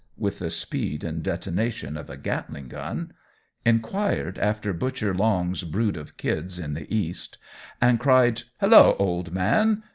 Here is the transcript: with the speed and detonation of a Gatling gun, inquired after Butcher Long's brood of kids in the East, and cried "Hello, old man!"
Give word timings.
with 0.17 0.39
the 0.39 0.49
speed 0.49 1.03
and 1.03 1.21
detonation 1.21 1.95
of 1.95 2.09
a 2.09 2.17
Gatling 2.17 2.69
gun, 2.69 3.13
inquired 3.63 4.39
after 4.39 4.73
Butcher 4.73 5.13
Long's 5.13 5.63
brood 5.63 5.95
of 5.95 6.17
kids 6.17 6.57
in 6.57 6.73
the 6.73 6.91
East, 6.91 7.37
and 7.79 7.99
cried 7.99 8.41
"Hello, 8.59 8.95
old 8.97 9.31
man!" 9.31 9.83